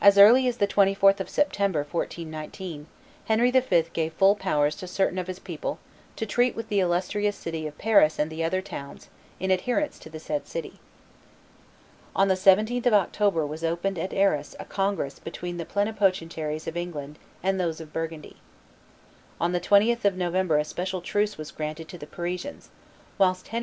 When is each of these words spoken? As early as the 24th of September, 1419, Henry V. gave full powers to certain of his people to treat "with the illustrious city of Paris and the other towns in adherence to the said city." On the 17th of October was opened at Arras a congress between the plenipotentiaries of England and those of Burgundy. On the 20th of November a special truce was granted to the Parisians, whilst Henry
As 0.00 0.16
early 0.16 0.46
as 0.46 0.58
the 0.58 0.68
24th 0.68 1.18
of 1.18 1.28
September, 1.28 1.80
1419, 1.80 2.86
Henry 3.24 3.50
V. 3.50 3.84
gave 3.92 4.12
full 4.12 4.36
powers 4.36 4.76
to 4.76 4.86
certain 4.86 5.18
of 5.18 5.26
his 5.26 5.40
people 5.40 5.80
to 6.14 6.24
treat 6.24 6.54
"with 6.54 6.68
the 6.68 6.78
illustrious 6.78 7.34
city 7.34 7.66
of 7.66 7.76
Paris 7.76 8.20
and 8.20 8.30
the 8.30 8.44
other 8.44 8.62
towns 8.62 9.08
in 9.40 9.50
adherence 9.50 9.98
to 9.98 10.08
the 10.08 10.20
said 10.20 10.46
city." 10.46 10.78
On 12.14 12.28
the 12.28 12.36
17th 12.36 12.86
of 12.86 12.94
October 12.94 13.44
was 13.44 13.64
opened 13.64 13.98
at 13.98 14.14
Arras 14.14 14.54
a 14.60 14.64
congress 14.64 15.18
between 15.18 15.56
the 15.56 15.66
plenipotentiaries 15.66 16.68
of 16.68 16.76
England 16.76 17.18
and 17.42 17.58
those 17.58 17.80
of 17.80 17.92
Burgundy. 17.92 18.36
On 19.40 19.50
the 19.50 19.60
20th 19.60 20.04
of 20.04 20.16
November 20.16 20.58
a 20.58 20.64
special 20.64 21.00
truce 21.00 21.36
was 21.36 21.50
granted 21.50 21.88
to 21.88 21.98
the 21.98 22.06
Parisians, 22.06 22.68
whilst 23.18 23.48
Henry 23.48 23.62